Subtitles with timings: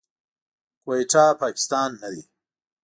[0.83, 2.23] کويټه، پاکستان نه دی.